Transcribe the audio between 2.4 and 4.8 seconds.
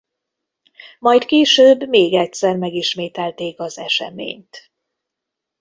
megismételték az eseményt.